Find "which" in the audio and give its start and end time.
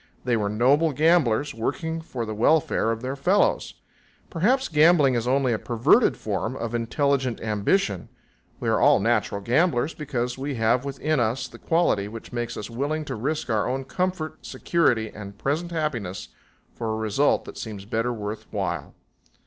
12.07-12.33